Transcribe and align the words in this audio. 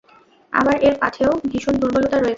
আবার 0.53 0.75
এর 0.87 0.95
পাঠেও 1.01 1.31
ভীষণ 1.51 1.75
দুর্বলতা 1.81 2.17
রয়েছে। 2.17 2.29